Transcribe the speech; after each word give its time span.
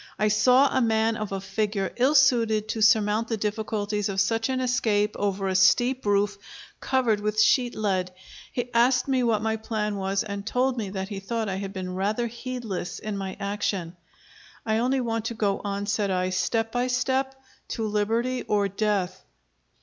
I 0.17 0.29
saw 0.29 0.75
a 0.75 0.81
man 0.81 1.15
of 1.15 1.31
a 1.31 1.39
figure 1.39 1.93
ill 1.95 2.15
suited 2.15 2.67
to 2.69 2.81
surmount 2.81 3.27
the 3.27 3.37
difficulties 3.37 4.09
of 4.09 4.19
such 4.19 4.49
an 4.49 4.59
escape 4.59 5.15
over 5.15 5.47
a 5.47 5.53
steep 5.53 6.07
roof 6.07 6.39
covered 6.79 7.19
with 7.19 7.39
sheet 7.39 7.75
lead. 7.75 8.11
He 8.51 8.71
asked 8.73 9.07
me 9.07 9.21
what 9.21 9.43
my 9.43 9.57
plan 9.57 9.97
was, 9.97 10.23
and 10.23 10.43
told 10.43 10.75
me 10.75 10.89
that 10.89 11.09
he 11.09 11.19
thought 11.19 11.47
I 11.49 11.57
had 11.57 11.71
been 11.71 11.93
rather 11.93 12.25
heedless 12.25 12.97
in 12.97 13.15
my 13.15 13.37
action. 13.39 13.95
"I 14.65 14.79
only 14.79 15.01
want 15.01 15.25
to 15.25 15.35
go 15.35 15.61
on," 15.63 15.85
said 15.85 16.09
I, 16.09 16.31
"step 16.31 16.71
by 16.71 16.87
step 16.87 17.35
to 17.67 17.85
liberty 17.87 18.41
or 18.41 18.67
death." 18.67 19.23